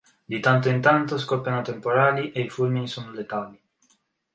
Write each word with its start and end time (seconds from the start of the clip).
Di 0.25 0.39
tanto 0.39 0.67
in 0.67 0.81
tanto 0.81 1.19
scoppiano 1.19 1.61
temporali 1.61 2.31
e 2.31 2.41
i 2.41 2.49
fulmini 2.49 2.87
sono 2.87 3.11
letali. 3.11 3.61